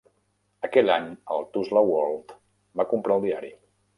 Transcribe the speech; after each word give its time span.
Aquell 0.67 0.87
any 0.93 1.05
el 1.35 1.45
"Tulsa 1.57 1.85
World" 1.89 2.35
va 2.81 2.89
comprar 2.95 3.21
el 3.21 3.29
diari. 3.29 3.55